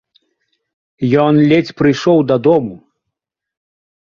[1.25, 2.75] Ён ледзь прыйшоў дадому.